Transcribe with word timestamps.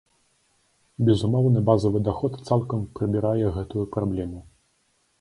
Безумоўны 1.09 1.59
базавы 1.69 2.03
даход 2.09 2.33
цалкам 2.47 2.79
прыбірае 2.99 3.47
гэтую 3.61 3.89
праблему. 3.97 4.47